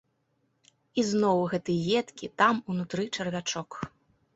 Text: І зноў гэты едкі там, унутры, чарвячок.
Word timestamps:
І 1.01 1.03
зноў 1.11 1.43
гэты 1.53 1.77
едкі 2.01 2.33
там, 2.43 2.67
унутры, 2.75 3.03
чарвячок. 3.17 3.69